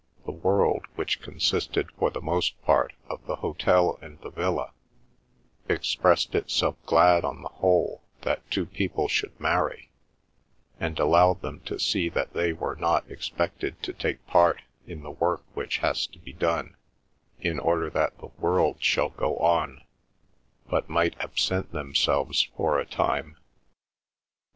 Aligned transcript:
The 0.25 0.31
world, 0.31 0.87
which 0.95 1.21
consisted 1.21 1.91
for 1.91 2.09
the 2.09 2.21
most 2.21 2.59
part 2.63 2.93
of 3.07 3.23
the 3.27 3.35
hotel 3.35 3.99
and 4.01 4.19
the 4.21 4.31
villa, 4.31 4.73
expressed 5.69 6.33
itself 6.33 6.75
glad 6.87 7.23
on 7.23 7.43
the 7.43 7.49
whole 7.49 8.01
that 8.21 8.49
two 8.49 8.65
people 8.65 9.07
should 9.07 9.39
marry, 9.39 9.91
and 10.79 10.97
allowed 10.97 11.43
them 11.43 11.59
to 11.65 11.77
see 11.79 12.09
that 12.09 12.33
they 12.33 12.51
were 12.51 12.75
not 12.75 13.11
expected 13.11 13.83
to 13.83 13.93
take 13.93 14.25
part 14.25 14.63
in 14.87 15.03
the 15.03 15.11
work 15.11 15.43
which 15.53 15.77
has 15.85 16.07
to 16.07 16.17
be 16.17 16.33
done 16.33 16.75
in 17.39 17.59
order 17.59 17.87
that 17.91 18.17
the 18.17 18.31
world 18.39 18.77
shall 18.79 19.09
go 19.09 19.37
on, 19.37 19.83
but 20.67 20.89
might 20.89 21.15
absent 21.19 21.73
themselves 21.73 22.49
for 22.57 22.79
a 22.79 22.87
time. 22.87 23.37